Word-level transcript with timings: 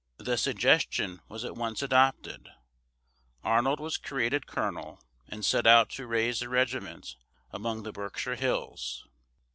The 0.17 0.35
suggestion 0.35 1.21
was 1.29 1.45
at 1.45 1.55
once 1.55 1.83
adopted. 1.83 2.49
Arnold 3.43 3.79
was 3.79 3.97
created 3.97 4.47
colonel 4.47 4.99
and 5.27 5.45
set 5.45 5.67
out 5.67 5.91
to 5.91 6.07
raise 6.07 6.41
a 6.41 6.49
regiment 6.49 7.15
among 7.51 7.83
the 7.83 7.91
Berkshire 7.91 8.33
Hills. 8.33 9.05